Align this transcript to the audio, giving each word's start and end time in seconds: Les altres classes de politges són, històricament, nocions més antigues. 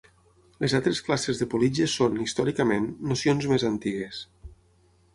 Les 0.63 0.73
altres 0.79 1.01
classes 1.09 1.41
de 1.43 1.47
politges 1.55 1.95
són, 2.01 2.17
històricament, 2.25 2.91
nocions 3.15 3.49
més 3.55 3.71
antigues. 3.75 4.27